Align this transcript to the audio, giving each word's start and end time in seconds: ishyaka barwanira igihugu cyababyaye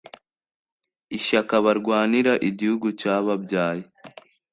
ishyaka 1.17 1.55
barwanira 1.65 2.33
igihugu 2.49 2.87
cyababyaye 2.99 3.83